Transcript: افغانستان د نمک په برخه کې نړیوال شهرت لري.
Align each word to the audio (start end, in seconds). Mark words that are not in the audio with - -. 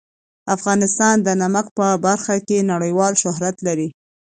افغانستان 0.55 1.15
د 1.21 1.29
نمک 1.41 1.65
په 1.77 1.87
برخه 2.05 2.35
کې 2.47 2.67
نړیوال 2.71 3.13
شهرت 3.23 3.55
لري. 3.67 3.87